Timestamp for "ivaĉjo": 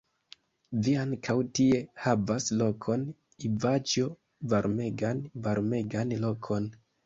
3.51-4.11